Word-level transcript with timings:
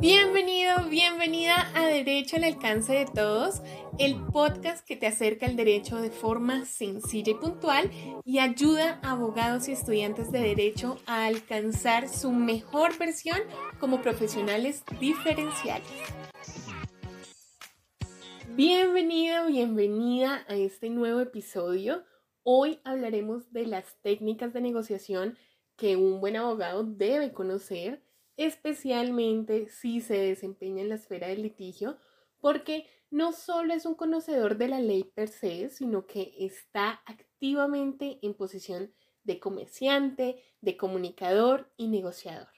Bienvenido, 0.00 0.88
bienvenida 0.88 1.72
a 1.74 1.88
Derecho 1.88 2.36
al 2.36 2.44
alcance 2.44 2.92
de 2.92 3.06
todos, 3.06 3.62
el 3.98 4.14
podcast 4.32 4.86
que 4.86 4.94
te 4.94 5.08
acerca 5.08 5.46
al 5.46 5.56
derecho 5.56 6.00
de 6.00 6.12
forma 6.12 6.64
sencilla 6.66 7.32
y 7.32 7.34
puntual 7.34 7.90
y 8.24 8.38
ayuda 8.38 9.00
a 9.02 9.10
abogados 9.10 9.66
y 9.66 9.72
estudiantes 9.72 10.30
de 10.30 10.38
derecho 10.38 10.98
a 11.06 11.26
alcanzar 11.26 12.08
su 12.08 12.30
mejor 12.30 12.96
versión 12.96 13.38
como 13.80 14.00
profesionales 14.00 14.84
diferenciales. 15.00 15.88
Bienvenido, 18.54 19.48
bienvenida 19.48 20.44
a 20.46 20.54
este 20.54 20.90
nuevo 20.90 21.18
episodio. 21.18 22.04
Hoy 22.44 22.78
hablaremos 22.84 23.52
de 23.52 23.66
las 23.66 24.00
técnicas 24.02 24.52
de 24.52 24.60
negociación 24.60 25.36
que 25.74 25.96
un 25.96 26.20
buen 26.20 26.36
abogado 26.36 26.84
debe 26.84 27.32
conocer 27.32 28.07
especialmente 28.38 29.68
si 29.68 30.00
se 30.00 30.16
desempeña 30.16 30.82
en 30.82 30.88
la 30.88 30.94
esfera 30.94 31.26
del 31.26 31.42
litigio, 31.42 31.98
porque 32.40 32.86
no 33.10 33.32
solo 33.32 33.74
es 33.74 33.84
un 33.84 33.96
conocedor 33.96 34.56
de 34.56 34.68
la 34.68 34.80
ley 34.80 35.02
per 35.02 35.28
se, 35.28 35.68
sino 35.70 36.06
que 36.06 36.34
está 36.38 37.02
activamente 37.04 38.20
en 38.22 38.34
posición 38.34 38.94
de 39.24 39.40
comerciante, 39.40 40.42
de 40.60 40.76
comunicador 40.76 41.70
y 41.76 41.88
negociador. 41.88 42.48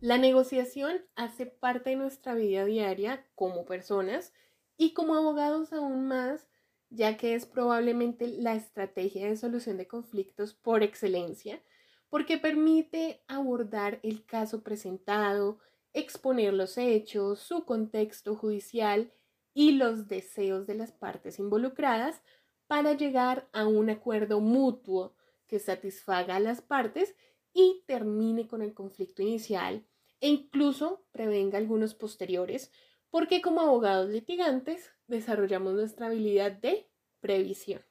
La 0.00 0.16
negociación 0.16 1.04
hace 1.14 1.46
parte 1.46 1.90
de 1.90 1.96
nuestra 1.96 2.34
vida 2.34 2.64
diaria 2.64 3.26
como 3.34 3.66
personas 3.66 4.32
y 4.78 4.94
como 4.94 5.14
abogados 5.14 5.74
aún 5.74 6.06
más, 6.06 6.48
ya 6.88 7.18
que 7.18 7.34
es 7.34 7.44
probablemente 7.44 8.28
la 8.28 8.54
estrategia 8.54 9.28
de 9.28 9.36
solución 9.36 9.76
de 9.76 9.88
conflictos 9.88 10.54
por 10.54 10.82
excelencia, 10.82 11.62
porque 12.08 12.38
permite 12.38 13.22
abordar 13.26 14.00
el 14.02 14.24
caso 14.24 14.62
presentado, 14.62 15.58
exponer 15.92 16.52
los 16.52 16.78
hechos, 16.78 17.40
su 17.40 17.64
contexto 17.64 18.36
judicial 18.36 19.12
y 19.54 19.72
los 19.72 20.08
deseos 20.08 20.66
de 20.66 20.74
las 20.74 20.92
partes 20.92 21.38
involucradas 21.38 22.22
para 22.66 22.92
llegar 22.92 23.48
a 23.52 23.66
un 23.66 23.90
acuerdo 23.90 24.40
mutuo 24.40 25.16
que 25.46 25.58
satisfaga 25.58 26.36
a 26.36 26.40
las 26.40 26.60
partes 26.60 27.14
y 27.52 27.82
termine 27.86 28.46
con 28.46 28.60
el 28.60 28.74
conflicto 28.74 29.22
inicial 29.22 29.86
e 30.20 30.28
incluso 30.28 31.06
prevenga 31.12 31.58
algunos 31.58 31.94
posteriores, 31.94 32.70
porque 33.10 33.40
como 33.40 33.60
abogados 33.60 34.10
litigantes 34.10 34.92
desarrollamos 35.06 35.74
nuestra 35.74 36.06
habilidad 36.06 36.52
de 36.52 36.88
previsión. 37.20 37.82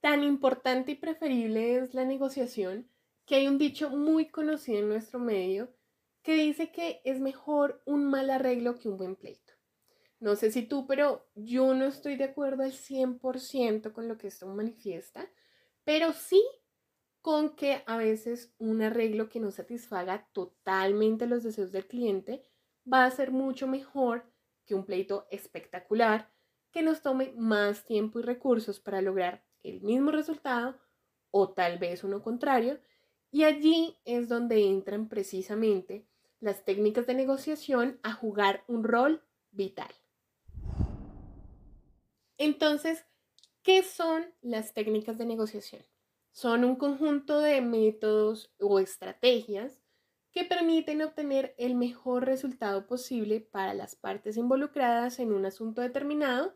Tan 0.00 0.22
importante 0.22 0.92
y 0.92 0.94
preferible 0.94 1.76
es 1.76 1.94
la 1.94 2.04
negociación 2.04 2.88
que 3.28 3.36
hay 3.36 3.46
un 3.46 3.58
dicho 3.58 3.90
muy 3.90 4.28
conocido 4.28 4.78
en 4.78 4.88
nuestro 4.88 5.20
medio 5.20 5.68
que 6.22 6.34
dice 6.34 6.72
que 6.72 7.02
es 7.04 7.20
mejor 7.20 7.82
un 7.84 8.06
mal 8.06 8.30
arreglo 8.30 8.78
que 8.78 8.88
un 8.88 8.96
buen 8.96 9.16
pleito. 9.16 9.52
No 10.18 10.34
sé 10.34 10.50
si 10.50 10.62
tú, 10.62 10.86
pero 10.86 11.28
yo 11.34 11.74
no 11.74 11.84
estoy 11.84 12.16
de 12.16 12.24
acuerdo 12.24 12.62
al 12.62 12.72
100% 12.72 13.92
con 13.92 14.08
lo 14.08 14.16
que 14.16 14.28
esto 14.28 14.46
manifiesta, 14.46 15.30
pero 15.84 16.12
sí 16.12 16.42
con 17.20 17.54
que 17.54 17.82
a 17.86 17.98
veces 17.98 18.54
un 18.56 18.80
arreglo 18.80 19.28
que 19.28 19.40
no 19.40 19.50
satisfaga 19.50 20.26
totalmente 20.32 21.26
los 21.26 21.42
deseos 21.42 21.70
del 21.70 21.86
cliente 21.86 22.42
va 22.90 23.04
a 23.04 23.10
ser 23.10 23.30
mucho 23.30 23.66
mejor 23.66 24.24
que 24.64 24.74
un 24.74 24.86
pleito 24.86 25.26
espectacular 25.30 26.32
que 26.70 26.82
nos 26.82 27.02
tome 27.02 27.34
más 27.36 27.84
tiempo 27.84 28.20
y 28.20 28.22
recursos 28.22 28.80
para 28.80 29.02
lograr 29.02 29.44
el 29.62 29.82
mismo 29.82 30.12
resultado 30.12 30.80
o 31.30 31.52
tal 31.52 31.78
vez 31.78 32.04
uno 32.04 32.22
contrario 32.22 32.80
y 33.30 33.44
allí 33.44 33.96
es 34.04 34.28
donde 34.28 34.66
entran 34.66 35.08
precisamente 35.08 36.06
las 36.40 36.64
técnicas 36.64 37.06
de 37.06 37.14
negociación 37.14 37.98
a 38.02 38.12
jugar 38.12 38.64
un 38.68 38.84
rol 38.84 39.22
vital. 39.50 39.90
Entonces, 42.38 43.04
¿qué 43.62 43.82
son 43.82 44.26
las 44.40 44.72
técnicas 44.72 45.18
de 45.18 45.26
negociación? 45.26 45.82
Son 46.30 46.64
un 46.64 46.76
conjunto 46.76 47.40
de 47.40 47.60
métodos 47.60 48.52
o 48.60 48.78
estrategias 48.78 49.82
que 50.30 50.44
permiten 50.44 51.02
obtener 51.02 51.54
el 51.58 51.74
mejor 51.74 52.26
resultado 52.26 52.86
posible 52.86 53.40
para 53.40 53.74
las 53.74 53.96
partes 53.96 54.36
involucradas 54.36 55.18
en 55.18 55.32
un 55.32 55.46
asunto 55.46 55.80
determinado, 55.80 56.54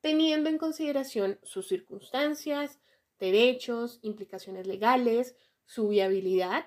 teniendo 0.00 0.48
en 0.48 0.56
consideración 0.56 1.38
sus 1.42 1.68
circunstancias, 1.68 2.80
derechos, 3.18 3.98
implicaciones 4.02 4.66
legales, 4.66 5.36
su 5.68 5.88
viabilidad 5.88 6.66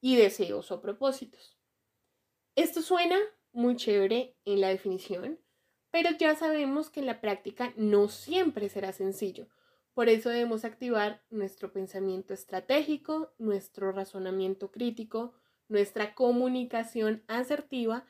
y 0.00 0.16
deseos 0.16 0.72
o 0.72 0.80
propósitos. 0.82 1.56
Esto 2.56 2.82
suena 2.82 3.16
muy 3.52 3.76
chévere 3.76 4.36
en 4.44 4.60
la 4.60 4.68
definición, 4.68 5.38
pero 5.90 6.10
ya 6.18 6.34
sabemos 6.34 6.90
que 6.90 7.00
en 7.00 7.06
la 7.06 7.20
práctica 7.20 7.72
no 7.76 8.08
siempre 8.08 8.68
será 8.68 8.92
sencillo. 8.92 9.48
Por 9.94 10.08
eso 10.08 10.30
debemos 10.30 10.64
activar 10.64 11.22
nuestro 11.30 11.72
pensamiento 11.72 12.34
estratégico, 12.34 13.32
nuestro 13.38 13.92
razonamiento 13.92 14.72
crítico, 14.72 15.32
nuestra 15.68 16.14
comunicación 16.14 17.22
asertiva 17.28 18.04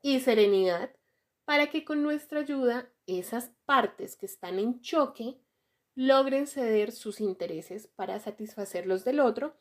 y 0.00 0.20
serenidad 0.20 0.90
para 1.44 1.68
que 1.68 1.84
con 1.84 2.02
nuestra 2.02 2.40
ayuda 2.40 2.90
esas 3.06 3.50
partes 3.66 4.16
que 4.16 4.26
están 4.26 4.58
en 4.58 4.80
choque 4.80 5.38
logren 5.94 6.46
ceder 6.46 6.92
sus 6.92 7.20
intereses 7.20 7.88
para 7.88 8.18
satisfacer 8.20 8.86
los 8.86 9.04
del 9.04 9.20
otro 9.20 9.58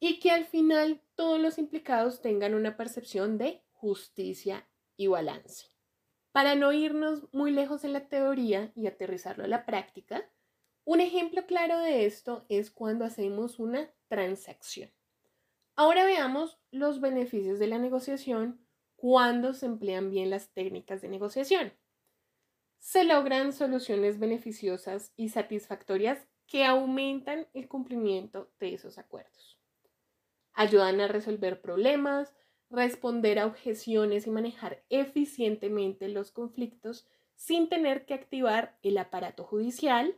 y 0.00 0.20
que 0.20 0.30
al 0.30 0.44
final 0.44 1.02
todos 1.14 1.40
los 1.40 1.58
implicados 1.58 2.20
tengan 2.20 2.54
una 2.54 2.76
percepción 2.76 3.38
de 3.38 3.64
justicia 3.72 4.68
y 4.96 5.08
balance. 5.08 5.66
Para 6.32 6.54
no 6.54 6.72
irnos 6.72 7.28
muy 7.32 7.50
lejos 7.50 7.84
en 7.84 7.92
la 7.92 8.08
teoría 8.08 8.72
y 8.74 8.86
aterrizarlo 8.86 9.44
a 9.44 9.48
la 9.48 9.66
práctica, 9.66 10.30
un 10.84 11.00
ejemplo 11.00 11.46
claro 11.46 11.78
de 11.78 12.06
esto 12.06 12.46
es 12.48 12.70
cuando 12.70 13.04
hacemos 13.04 13.58
una 13.58 13.90
transacción. 14.08 14.90
Ahora 15.74 16.04
veamos 16.04 16.58
los 16.70 17.00
beneficios 17.00 17.58
de 17.58 17.66
la 17.66 17.78
negociación 17.78 18.60
cuando 18.96 19.54
se 19.54 19.66
emplean 19.66 20.10
bien 20.10 20.30
las 20.30 20.52
técnicas 20.52 21.00
de 21.02 21.08
negociación. 21.08 21.72
Se 22.78 23.04
logran 23.04 23.52
soluciones 23.52 24.18
beneficiosas 24.18 25.12
y 25.16 25.28
satisfactorias 25.28 26.26
que 26.46 26.64
aumentan 26.64 27.46
el 27.52 27.68
cumplimiento 27.68 28.50
de 28.58 28.74
esos 28.74 28.98
acuerdos 28.98 29.58
ayudan 30.58 31.00
a 31.00 31.06
resolver 31.06 31.60
problemas, 31.60 32.34
responder 32.68 33.38
a 33.38 33.46
objeciones 33.46 34.26
y 34.26 34.30
manejar 34.30 34.82
eficientemente 34.88 36.08
los 36.08 36.32
conflictos 36.32 37.06
sin 37.36 37.68
tener 37.68 38.06
que 38.06 38.14
activar 38.14 38.76
el 38.82 38.98
aparato 38.98 39.44
judicial 39.44 40.16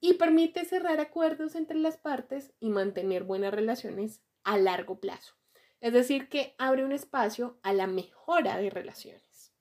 y 0.00 0.14
permite 0.14 0.66
cerrar 0.66 1.00
acuerdos 1.00 1.54
entre 1.54 1.78
las 1.78 1.96
partes 1.96 2.52
y 2.60 2.68
mantener 2.68 3.24
buenas 3.24 3.54
relaciones 3.54 4.20
a 4.42 4.58
largo 4.58 5.00
plazo. 5.00 5.32
Es 5.80 5.94
decir, 5.94 6.28
que 6.28 6.54
abre 6.58 6.84
un 6.84 6.92
espacio 6.92 7.58
a 7.62 7.72
la 7.72 7.86
mejora 7.86 8.58
de 8.58 8.68
relaciones. 8.68 9.54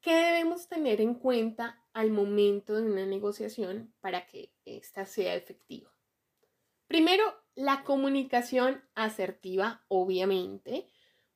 ¿Qué 0.00 0.14
debemos 0.14 0.66
tener 0.66 1.00
en 1.00 1.14
cuenta 1.14 1.84
al 1.92 2.10
momento 2.10 2.74
de 2.74 2.90
una 2.90 3.06
negociación 3.06 3.94
para 4.00 4.26
que 4.26 4.52
ésta 4.64 5.06
sea 5.06 5.36
efectiva? 5.36 5.97
Primero, 6.88 7.22
la 7.54 7.84
comunicación 7.84 8.82
asertiva, 8.94 9.84
obviamente, 9.88 10.88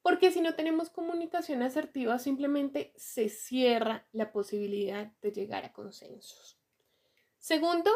porque 0.02 0.32
si 0.32 0.40
no 0.40 0.54
tenemos 0.54 0.90
comunicación 0.90 1.62
asertiva, 1.62 2.18
simplemente 2.18 2.92
se 2.96 3.28
cierra 3.28 4.08
la 4.12 4.32
posibilidad 4.32 5.12
de 5.20 5.30
llegar 5.30 5.64
a 5.64 5.72
consensos. 5.72 6.58
Segundo, 7.38 7.90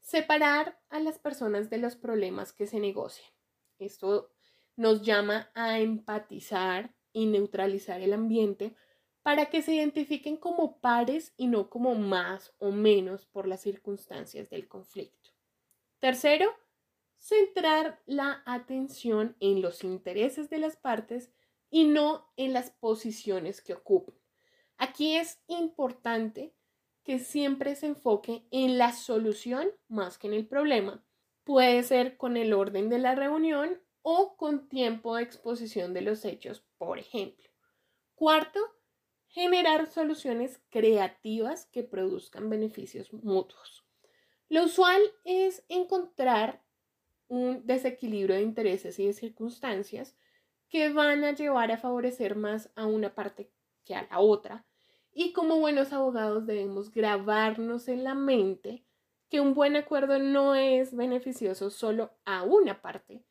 separar 0.00 0.78
a 0.90 1.00
las 1.00 1.18
personas 1.18 1.70
de 1.70 1.78
los 1.78 1.96
problemas 1.96 2.52
que 2.52 2.66
se 2.66 2.80
negocian. 2.80 3.30
Esto 3.78 4.30
nos 4.76 5.02
llama 5.02 5.50
a 5.54 5.78
empatizar 5.78 6.94
y 7.12 7.26
neutralizar 7.26 8.00
el 8.00 8.12
ambiente 8.12 8.74
para 9.22 9.46
que 9.46 9.62
se 9.62 9.74
identifiquen 9.74 10.36
como 10.36 10.78
pares 10.80 11.32
y 11.36 11.46
no 11.46 11.70
como 11.70 11.94
más 11.94 12.54
o 12.58 12.70
menos 12.70 13.26
por 13.26 13.46
las 13.48 13.60
circunstancias 13.60 14.50
del 14.50 14.68
conflicto. 14.68 15.30
Tercero, 15.98 16.54
centrar 17.26 18.00
la 18.06 18.42
atención 18.46 19.36
en 19.40 19.60
los 19.60 19.82
intereses 19.82 20.48
de 20.48 20.58
las 20.58 20.76
partes 20.76 21.32
y 21.70 21.84
no 21.84 22.30
en 22.36 22.52
las 22.52 22.70
posiciones 22.70 23.60
que 23.60 23.74
ocupan. 23.74 24.14
Aquí 24.78 25.16
es 25.16 25.40
importante 25.48 26.54
que 27.02 27.18
siempre 27.18 27.74
se 27.74 27.86
enfoque 27.86 28.46
en 28.52 28.78
la 28.78 28.92
solución 28.92 29.70
más 29.88 30.18
que 30.18 30.28
en 30.28 30.34
el 30.34 30.46
problema. 30.46 31.04
Puede 31.42 31.82
ser 31.82 32.16
con 32.16 32.36
el 32.36 32.52
orden 32.52 32.88
de 32.88 33.00
la 33.00 33.16
reunión 33.16 33.80
o 34.02 34.36
con 34.36 34.68
tiempo 34.68 35.16
de 35.16 35.24
exposición 35.24 35.94
de 35.94 36.02
los 36.02 36.24
hechos, 36.24 36.64
por 36.78 37.00
ejemplo. 37.00 37.50
Cuarto, 38.14 38.60
generar 39.26 39.90
soluciones 39.90 40.60
creativas 40.70 41.66
que 41.66 41.82
produzcan 41.82 42.48
beneficios 42.48 43.12
mutuos. 43.12 43.84
Lo 44.48 44.62
usual 44.64 45.02
es 45.24 45.64
encontrar 45.68 46.65
un 47.28 47.66
desequilibrio 47.66 48.36
de 48.36 48.42
intereses 48.42 48.98
y 48.98 49.06
de 49.06 49.12
circunstancias 49.12 50.16
que 50.68 50.92
van 50.92 51.24
a 51.24 51.32
llevar 51.32 51.70
a 51.70 51.78
favorecer 51.78 52.36
más 52.36 52.70
a 52.74 52.86
una 52.86 53.14
parte 53.14 53.50
que 53.84 53.94
a 53.94 54.06
la 54.10 54.18
otra. 54.18 54.64
Y 55.12 55.32
como 55.32 55.58
buenos 55.58 55.92
abogados 55.92 56.46
debemos 56.46 56.90
grabarnos 56.90 57.88
en 57.88 58.04
la 58.04 58.14
mente 58.14 58.84
que 59.28 59.40
un 59.40 59.54
buen 59.54 59.76
acuerdo 59.76 60.18
no 60.18 60.54
es 60.54 60.94
beneficioso 60.94 61.70
solo 61.70 62.12
a 62.24 62.42
una 62.42 62.80
parte, 62.82 63.24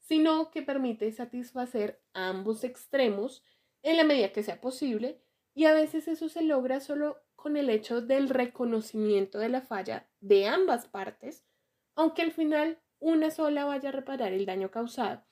sino 0.00 0.50
que 0.50 0.62
permite 0.62 1.10
satisfacer 1.12 2.00
ambos 2.14 2.64
extremos 2.64 3.44
en 3.82 3.96
la 3.96 4.04
medida 4.04 4.32
que 4.32 4.42
sea 4.42 4.60
posible 4.60 5.20
y 5.54 5.66
a 5.66 5.74
veces 5.74 6.08
eso 6.08 6.28
se 6.28 6.42
logra 6.42 6.80
solo 6.80 7.18
con 7.34 7.56
el 7.56 7.70
hecho 7.70 8.00
del 8.00 8.28
reconocimiento 8.28 9.38
de 9.38 9.48
la 9.48 9.60
falla 9.60 10.08
de 10.20 10.48
ambas 10.48 10.86
partes, 10.86 11.44
aunque 11.94 12.22
al 12.22 12.32
final 12.32 12.80
una 12.98 13.30
sola 13.30 13.64
vaya 13.64 13.90
a 13.90 13.92
reparar 13.92 14.32
el 14.32 14.46
daño 14.46 14.70
causado. 14.70 15.24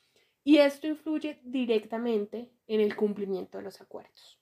Y 0.43 0.59
esto 0.59 0.87
influye 0.87 1.41
directamente 1.43 2.51
en 2.67 2.81
el 2.81 2.97
cumplimiento 2.97 3.59
de 3.59 3.65
los 3.65 3.81
acuerdos. 3.81 4.39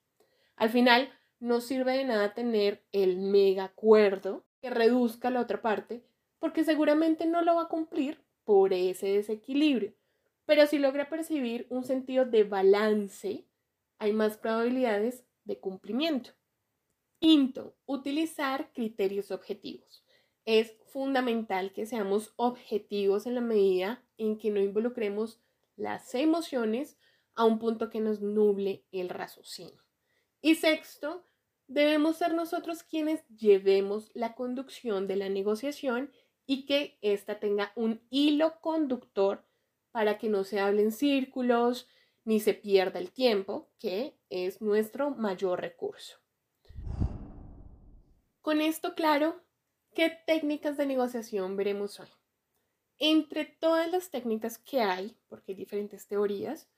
Al 0.56 0.70
final, 0.70 1.12
no 1.38 1.60
sirve 1.60 1.96
de 1.96 2.04
nada 2.04 2.34
tener 2.34 2.84
el 2.92 3.18
mega 3.18 3.64
acuerdo 3.64 4.44
que 4.60 4.70
reduzca 4.70 5.30
la 5.30 5.40
otra 5.40 5.60
parte, 5.60 6.04
porque 6.38 6.64
seguramente 6.64 7.26
no 7.26 7.42
lo 7.42 7.56
va 7.56 7.62
a 7.62 7.68
cumplir 7.68 8.24
por 8.44 8.72
ese 8.72 9.08
desequilibrio. 9.08 9.94
Pero 10.44 10.66
si 10.66 10.78
logra 10.78 11.08
percibir 11.08 11.66
un 11.70 11.84
sentido 11.84 12.24
de 12.24 12.44
balance, 12.44 13.46
hay 13.98 14.12
más 14.12 14.36
probabilidades 14.36 15.24
de 15.44 15.58
cumplimiento. 15.58 16.30
Quinto, 17.18 17.76
utilizar 17.86 18.72
criterios 18.72 19.30
objetivos. 19.30 20.01
Es 20.44 20.74
fundamental 20.86 21.72
que 21.72 21.86
seamos 21.86 22.32
objetivos 22.36 23.26
en 23.26 23.34
la 23.34 23.40
medida 23.40 24.04
en 24.18 24.38
que 24.38 24.50
no 24.50 24.60
involucremos 24.60 25.40
las 25.76 26.14
emociones 26.14 26.98
a 27.34 27.44
un 27.44 27.58
punto 27.58 27.90
que 27.90 28.00
nos 28.00 28.20
nuble 28.20 28.84
el 28.92 29.08
raciocinio. 29.08 29.82
Y 30.40 30.56
sexto, 30.56 31.24
debemos 31.68 32.16
ser 32.16 32.34
nosotros 32.34 32.82
quienes 32.82 33.26
llevemos 33.28 34.10
la 34.14 34.34
conducción 34.34 35.06
de 35.06 35.16
la 35.16 35.28
negociación 35.28 36.12
y 36.46 36.66
que 36.66 36.98
ésta 37.00 37.38
tenga 37.38 37.72
un 37.76 38.00
hilo 38.10 38.60
conductor 38.60 39.46
para 39.92 40.18
que 40.18 40.28
no 40.28 40.44
se 40.44 40.60
hablen 40.60 40.90
círculos 40.90 41.88
ni 42.24 42.40
se 42.40 42.54
pierda 42.54 42.98
el 42.98 43.10
tiempo, 43.10 43.70
que 43.78 44.18
es 44.28 44.60
nuestro 44.60 45.10
mayor 45.10 45.60
recurso. 45.60 46.18
Con 48.40 48.60
esto 48.60 48.94
claro, 48.94 49.40
¿qué 49.94 50.10
técnicas 50.26 50.76
de 50.76 50.86
negociación 50.86 51.56
veremos 51.56 52.00
hoy? 52.00 52.08
Entre 52.98 53.44
todas 53.44 53.90
las 53.90 54.10
técnicas 54.10 54.58
que 54.58 54.80
hay, 54.80 55.16
porque 55.28 55.52
hay 55.52 55.56
diferentes 55.56 56.06
teorías, 56.06 56.68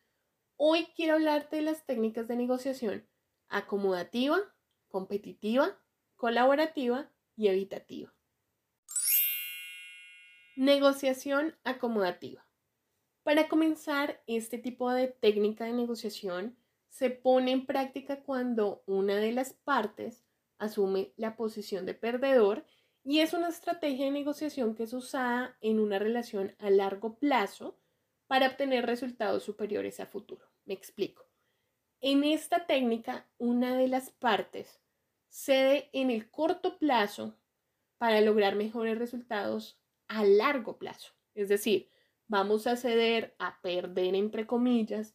hoy 0.56 0.86
quiero 0.96 1.14
hablarte 1.14 1.56
de 1.56 1.62
las 1.62 1.84
técnicas 1.86 2.26
de 2.28 2.36
negociación 2.36 3.06
acomodativa, 3.48 4.38
competitiva, 4.88 5.78
colaborativa 6.16 7.10
y 7.36 7.48
evitativa. 7.48 8.12
Negociación 10.56 11.56
acomodativa. 11.64 12.46
Para 13.22 13.48
comenzar, 13.48 14.22
este 14.26 14.58
tipo 14.58 14.90
de 14.90 15.08
técnica 15.08 15.64
de 15.64 15.72
negociación 15.72 16.56
se 16.88 17.10
pone 17.10 17.50
en 17.50 17.66
práctica 17.66 18.22
cuando 18.22 18.82
una 18.86 19.16
de 19.16 19.32
las 19.32 19.52
partes 19.52 20.24
asume 20.58 21.12
la 21.16 21.36
posición 21.36 21.86
de 21.86 21.94
perdedor 21.94 22.64
y 23.04 23.20
es 23.20 23.34
una 23.34 23.48
estrategia 23.48 24.06
de 24.06 24.10
negociación 24.10 24.74
que 24.74 24.84
es 24.84 24.94
usada 24.94 25.56
en 25.60 25.78
una 25.78 25.98
relación 25.98 26.54
a 26.58 26.70
largo 26.70 27.18
plazo 27.18 27.78
para 28.26 28.48
obtener 28.48 28.86
resultados 28.86 29.42
superiores 29.42 30.00
a 30.00 30.06
futuro. 30.06 30.46
Me 30.64 30.72
explico. 30.72 31.26
En 32.00 32.24
esta 32.24 32.66
técnica, 32.66 33.26
una 33.36 33.76
de 33.76 33.88
las 33.88 34.10
partes 34.10 34.80
cede 35.28 35.90
en 35.92 36.10
el 36.10 36.30
corto 36.30 36.78
plazo 36.78 37.36
para 37.98 38.22
lograr 38.22 38.56
mejores 38.56 38.98
resultados 38.98 39.78
a 40.08 40.24
largo 40.24 40.78
plazo. 40.78 41.12
Es 41.34 41.48
decir, 41.48 41.90
vamos 42.26 42.66
a 42.66 42.76
ceder 42.76 43.34
a 43.38 43.60
perder, 43.60 44.14
entre 44.14 44.46
comillas, 44.46 45.14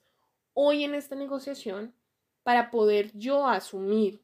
hoy 0.54 0.84
en 0.84 0.94
esta 0.94 1.16
negociación 1.16 1.96
para 2.44 2.70
poder 2.70 3.12
yo 3.18 3.48
asumir 3.48 4.24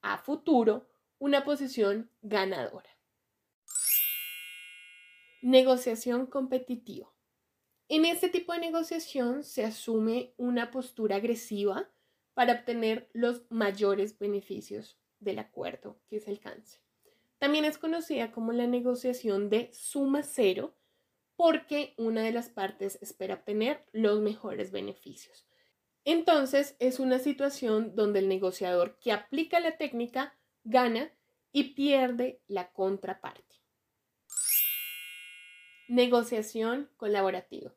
a 0.00 0.16
futuro 0.18 0.88
una 1.18 1.44
posición 1.44 2.10
ganadora. 2.22 2.88
Negociación 5.42 6.26
competitiva. 6.26 7.12
En 7.88 8.04
este 8.04 8.28
tipo 8.28 8.52
de 8.52 8.60
negociación 8.60 9.42
se 9.42 9.64
asume 9.64 10.34
una 10.36 10.70
postura 10.70 11.16
agresiva 11.16 11.90
para 12.32 12.52
obtener 12.52 13.10
los 13.12 13.42
mayores 13.50 14.16
beneficios 14.20 15.00
del 15.18 15.40
acuerdo 15.40 15.98
que 16.08 16.20
se 16.20 16.30
alcance. 16.30 16.78
También 17.38 17.64
es 17.64 17.76
conocida 17.76 18.30
como 18.30 18.52
la 18.52 18.68
negociación 18.68 19.50
de 19.50 19.68
suma 19.72 20.22
cero 20.22 20.76
porque 21.34 21.94
una 21.98 22.22
de 22.22 22.30
las 22.30 22.48
partes 22.48 23.00
espera 23.02 23.34
obtener 23.34 23.84
los 23.90 24.20
mejores 24.20 24.70
beneficios. 24.70 25.48
Entonces 26.04 26.76
es 26.78 27.00
una 27.00 27.18
situación 27.18 27.96
donde 27.96 28.20
el 28.20 28.28
negociador 28.28 28.96
que 29.00 29.10
aplica 29.10 29.58
la 29.58 29.76
técnica 29.76 30.38
gana 30.62 31.12
y 31.50 31.74
pierde 31.74 32.40
la 32.46 32.72
contraparte. 32.72 33.61
Negociación 35.88 36.88
colaborativa. 36.96 37.74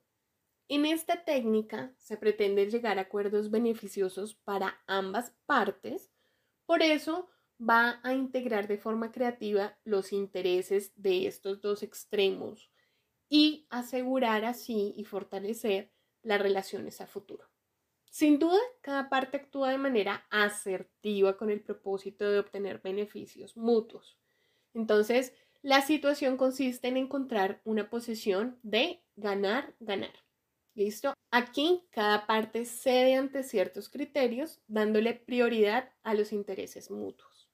En 0.68 0.86
esta 0.86 1.24
técnica 1.24 1.94
se 1.98 2.18
pretende 2.18 2.70
llegar 2.70 2.98
a 2.98 3.04
acuerdos 3.04 3.52
beneficiosos 3.52 4.34
para 4.34 4.82
ambas 4.88 5.34
partes, 5.46 6.12
por 6.66 6.82
eso 6.82 7.30
va 7.60 8.00
a 8.04 8.14
integrar 8.14 8.68
de 8.68 8.78
forma 8.78 9.12
creativa 9.12 9.78
los 9.84 10.12
intereses 10.12 10.92
de 10.96 11.28
estos 11.28 11.62
dos 11.62 11.84
extremos 11.84 12.72
y 13.30 13.68
asegurar 13.70 14.46
así 14.46 14.94
y 14.98 15.04
fortalecer 15.04 15.92
las 16.22 16.42
relaciones 16.42 17.02
a 17.02 17.08
futuro. 17.08 17.46
Sin 18.10 18.40
duda, 18.40 18.60
cada 18.82 19.10
parte 19.10 19.38
actúa 19.38 19.72
de 19.72 19.78
manera 19.78 20.26
asertiva 20.30 21.38
con 21.38 21.50
el 21.50 21.62
propósito 21.62 22.32
de 22.32 22.40
obtener 22.40 22.80
beneficios 22.80 23.58
mutuos. 23.58 24.18
Entonces, 24.74 25.34
la 25.66 25.82
situación 25.82 26.38
consiste 26.38 26.90
en 26.90 26.96
encontrar 26.96 27.60
una 27.64 27.90
posición 27.90 28.60
de 28.62 29.02
ganar-ganar. 29.16 30.14
¿Listo? 30.76 31.16
Aquí 31.32 31.88
cada 31.90 32.28
parte 32.28 32.66
cede 32.66 33.16
ante 33.16 33.42
ciertos 33.42 33.90
criterios, 33.90 34.62
dándole 34.68 35.16
prioridad 35.16 35.92
a 36.04 36.14
los 36.14 36.34
intereses 36.34 36.92
mutuos. 36.92 37.50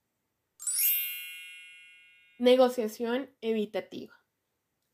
Negociación 2.38 3.34
evitativa. 3.40 4.14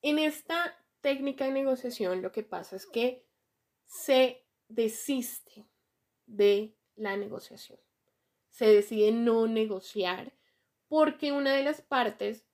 En 0.03 0.19
esta 0.19 0.77
técnica 1.01 1.45
de 1.45 1.53
negociación 1.53 2.21
lo 2.21 2.31
que 2.31 2.43
pasa 2.43 2.75
es 2.75 2.85
que 2.85 3.25
se 3.87 4.45
desiste 4.67 5.65
de 6.27 6.77
la 6.95 7.17
negociación. 7.17 7.79
Se 8.49 8.67
decide 8.67 9.11
no 9.11 9.47
negociar 9.47 10.37
porque 10.87 11.31
una 11.31 11.55
de 11.55 11.63
las 11.63 11.81
partes 11.81 12.46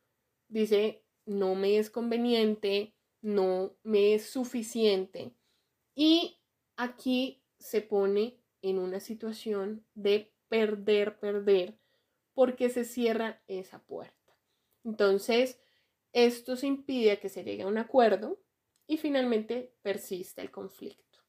dice 0.54 1.04
no 1.26 1.56
me 1.56 1.78
es 1.78 1.90
conveniente, 1.90 2.94
no 3.22 3.76
me 3.84 4.14
es 4.14 4.30
suficiente. 4.30 5.34
Y 5.96 6.40
aquí 6.76 7.44
se 7.60 7.82
pone 7.82 8.40
en 8.62 8.80
una 8.80 9.00
situación 9.00 9.86
de 9.94 10.34
perder, 10.50 11.20
perder, 11.20 11.78
porque 12.34 12.70
se 12.70 12.84
cierra 12.84 13.42
esa 13.48 13.80
puerta. 13.80 14.38
Entonces, 14.84 15.60
esto 16.12 16.56
se 16.56 16.68
impide 16.68 17.20
que 17.20 17.30
se 17.30 17.44
llegue 17.44 17.64
a 17.64 17.68
un 17.68 17.78
acuerdo 17.78 18.40
y 18.86 18.98
finalmente 18.98 19.74
persiste 19.82 20.42
el 20.42 20.52
conflicto. 20.52 21.20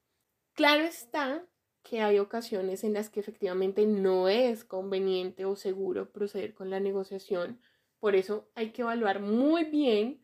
Claro 0.55 0.85
está 0.85 1.47
que 1.83 2.01
hay 2.01 2.19
ocasiones 2.19 2.83
en 2.85 2.95
las 2.95 3.11
que 3.11 3.21
efectivamente 3.21 3.87
no 3.87 4.29
es 4.29 4.65
conveniente 4.65 5.45
o 5.45 5.55
seguro 5.55 6.11
proceder 6.11 6.55
con 6.55 6.71
la 6.71 6.81
negociación. 6.81 7.61
Por 8.05 8.17
eso 8.17 8.51
hay 8.55 8.73
que 8.73 8.83
evaluar 8.83 9.21
muy 9.21 9.65
bien 9.65 10.23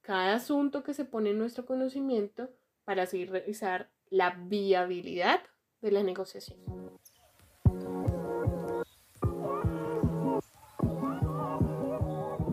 cada 0.00 0.36
asunto 0.36 0.82
que 0.82 0.94
se 0.94 1.04
pone 1.04 1.32
en 1.32 1.38
nuestro 1.38 1.66
conocimiento 1.66 2.48
para 2.86 3.02
así 3.02 3.26
revisar 3.26 3.92
la 4.08 4.30
viabilidad 4.30 5.42
de 5.82 5.92
la 5.92 6.02
negociación. 6.02 6.58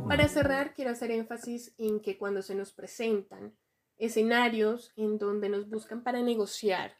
Para 0.05 0.27
cerrar, 0.27 0.73
quiero 0.73 0.91
hacer 0.91 1.11
énfasis 1.11 1.73
en 1.77 2.01
que 2.01 2.17
cuando 2.17 2.41
se 2.41 2.53
nos 2.53 2.73
presentan 2.73 3.57
escenarios 3.95 4.91
en 4.97 5.17
donde 5.17 5.47
nos 5.47 5.69
buscan 5.69 6.03
para 6.03 6.21
negociar, 6.21 6.97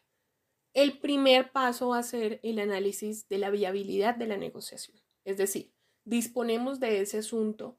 el 0.72 1.00
primer 1.00 1.52
paso 1.52 1.88
va 1.90 1.98
a 1.98 2.02
ser 2.02 2.40
el 2.42 2.60
análisis 2.60 3.28
de 3.28 3.36
la 3.36 3.50
viabilidad 3.50 4.16
de 4.16 4.26
la 4.26 4.38
negociación. 4.38 4.98
Es 5.24 5.36
decir, 5.36 5.74
disponemos 6.08 6.80
de 6.80 7.02
ese 7.02 7.18
asunto, 7.18 7.78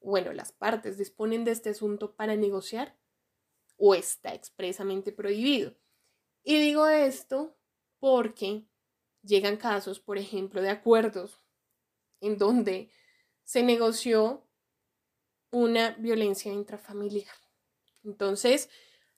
bueno, 0.00 0.32
las 0.32 0.52
partes 0.52 0.98
disponen 0.98 1.44
de 1.44 1.52
este 1.52 1.70
asunto 1.70 2.16
para 2.16 2.34
negociar 2.34 2.98
o 3.76 3.94
está 3.94 4.34
expresamente 4.34 5.12
prohibido. 5.12 5.76
Y 6.42 6.58
digo 6.58 6.88
esto 6.88 7.56
porque 8.00 8.64
llegan 9.22 9.56
casos, 9.56 10.00
por 10.00 10.18
ejemplo, 10.18 10.60
de 10.60 10.70
acuerdos 10.70 11.40
en 12.20 12.36
donde 12.36 12.90
se 13.44 13.62
negoció 13.62 14.44
una 15.52 15.90
violencia 15.92 16.52
intrafamiliar. 16.52 17.36
Entonces, 18.02 18.70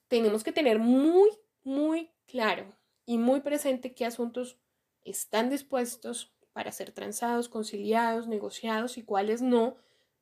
tenemos 0.08 0.44
que 0.44 0.52
tener 0.52 0.78
muy, 0.78 1.30
muy 1.62 2.10
claro 2.26 2.76
y 3.06 3.16
muy 3.16 3.40
presente 3.40 3.94
qué 3.94 4.04
asuntos 4.04 4.58
están 5.02 5.48
dispuestos 5.48 6.34
para 6.52 6.72
ser 6.72 6.92
transados, 6.92 7.48
conciliados, 7.48 8.28
negociados 8.28 8.98
y 8.98 9.02
cuáles 9.02 9.42
no, 9.42 9.76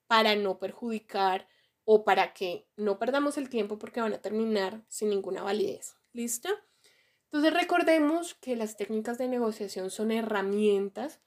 para 0.07 0.37
no 0.37 0.59
perjudicar 0.59 1.49
o 1.85 2.05
para 2.05 2.35
que 2.35 2.67
no 2.77 2.99
perdamos 2.99 3.39
el 3.39 3.49
tiempo 3.49 3.79
porque 3.79 4.01
van 4.01 4.13
a 4.13 4.21
terminar 4.21 4.83
sin 4.89 5.09
ninguna 5.09 5.43
validez. 5.43 5.97
¿Listo? 6.13 6.49
Entonces 7.25 7.53
recordemos 7.53 8.35
que 8.35 8.57
las 8.57 8.77
técnicas 8.77 9.19
de 9.19 9.29
negociación 9.29 9.91
son 9.91 10.11
herramientas 10.11 11.21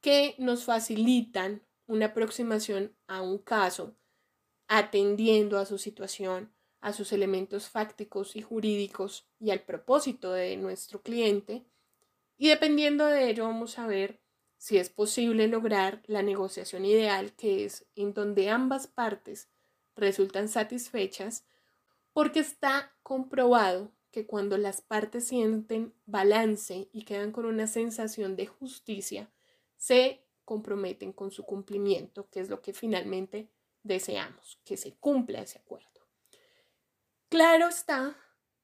que 0.00 0.34
nos 0.38 0.64
facilitan 0.64 1.62
una 1.86 2.06
aproximación 2.06 2.94
a 3.06 3.20
un 3.22 3.38
caso, 3.38 3.96
atendiendo 4.68 5.58
a 5.58 5.66
su 5.66 5.78
situación, 5.78 6.52
a 6.80 6.92
sus 6.92 7.12
elementos 7.12 7.68
fácticos 7.68 8.36
y 8.36 8.42
jurídicos 8.42 9.28
y 9.38 9.50
al 9.50 9.60
propósito 9.60 10.32
de 10.32 10.56
nuestro 10.56 11.02
cliente. 11.02 11.64
Y 12.38 12.48
dependiendo 12.48 13.06
de 13.06 13.30
ello 13.30 13.44
vamos 13.44 13.78
a 13.78 13.86
ver 13.86 14.20
si 14.60 14.76
es 14.76 14.90
posible 14.90 15.48
lograr 15.48 16.02
la 16.06 16.20
negociación 16.20 16.84
ideal, 16.84 17.32
que 17.32 17.64
es 17.64 17.86
en 17.96 18.12
donde 18.12 18.50
ambas 18.50 18.86
partes 18.86 19.48
resultan 19.96 20.48
satisfechas, 20.48 21.46
porque 22.12 22.40
está 22.40 22.92
comprobado 23.02 23.90
que 24.10 24.26
cuando 24.26 24.58
las 24.58 24.82
partes 24.82 25.28
sienten 25.28 25.94
balance 26.04 26.90
y 26.92 27.06
quedan 27.06 27.32
con 27.32 27.46
una 27.46 27.66
sensación 27.66 28.36
de 28.36 28.48
justicia, 28.48 29.30
se 29.78 30.26
comprometen 30.44 31.14
con 31.14 31.30
su 31.30 31.46
cumplimiento, 31.46 32.28
que 32.28 32.40
es 32.40 32.50
lo 32.50 32.60
que 32.60 32.74
finalmente 32.74 33.48
deseamos, 33.82 34.60
que 34.66 34.76
se 34.76 34.92
cumpla 34.92 35.40
ese 35.40 35.58
acuerdo. 35.58 35.88
Claro 37.30 37.68
está 37.68 38.14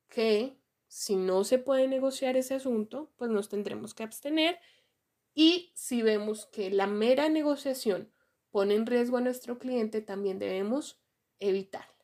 que 0.08 0.58
si 0.88 1.16
no 1.16 1.42
se 1.44 1.58
puede 1.58 1.88
negociar 1.88 2.36
ese 2.36 2.52
asunto, 2.52 3.10
pues 3.16 3.30
nos 3.30 3.48
tendremos 3.48 3.94
que 3.94 4.02
abstener 4.02 4.58
y 5.36 5.70
si 5.74 6.00
vemos 6.00 6.46
que 6.46 6.70
la 6.70 6.86
mera 6.86 7.28
negociación 7.28 8.10
pone 8.50 8.74
en 8.74 8.86
riesgo 8.86 9.18
a 9.18 9.20
nuestro 9.20 9.58
cliente, 9.58 10.00
también 10.00 10.38
debemos 10.38 10.98
evitarla. 11.38 11.94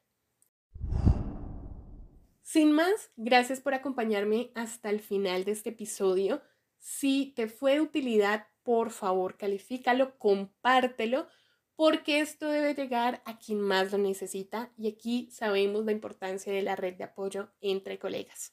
Sin 2.43 2.73
más, 2.73 3.11
gracias 3.17 3.61
por 3.61 3.73
acompañarme 3.73 4.53
hasta 4.55 4.91
el 4.91 5.01
final 5.01 5.45
de 5.45 5.53
este 5.53 5.71
episodio. 5.71 6.43
Si 6.77 7.33
te 7.35 7.49
fue 7.49 7.73
de 7.73 7.81
utilidad, 7.81 8.49
por 8.63 8.91
favor, 8.91 9.39
califícalo, 9.39 10.19
compártelo, 10.19 11.27
porque 11.75 12.21
esto 12.21 12.51
debe 12.51 12.75
llegar 12.75 13.23
a 13.25 13.39
quien 13.39 13.63
más 13.63 13.93
lo 13.93 13.97
necesita 13.97 14.71
y 14.77 14.89
aquí 14.89 15.31
sabemos 15.31 15.87
la 15.87 15.93
importancia 15.93 16.53
de 16.53 16.61
la 16.61 16.77
red 16.77 16.97
de 16.97 17.05
apoyo 17.05 17.49
entre 17.63 17.99
colegas. 17.99 18.53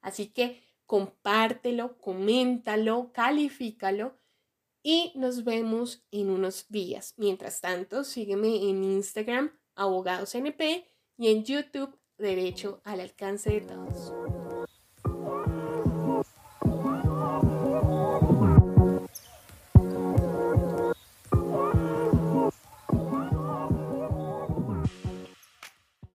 Así 0.00 0.28
que 0.28 0.62
compártelo, 0.90 1.98
coméntalo, 1.98 3.12
califícalo 3.12 4.16
y 4.82 5.12
nos 5.14 5.44
vemos 5.44 6.04
en 6.10 6.30
unos 6.30 6.66
días. 6.68 7.14
Mientras 7.16 7.60
tanto, 7.60 8.02
sígueme 8.02 8.68
en 8.68 8.82
Instagram, 8.82 9.56
abogadosnp 9.76 10.60
y 11.16 11.28
en 11.28 11.44
YouTube, 11.44 11.96
Derecho 12.18 12.82
al 12.84 12.98
alcance 12.98 13.50
de 13.50 13.60
todos. 13.60 14.29